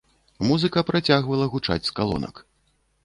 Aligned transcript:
Музыка 0.51 0.83
працягвала 0.89 1.45
гучаць 1.57 1.81
з 1.91 1.95
калонак. 2.01 2.35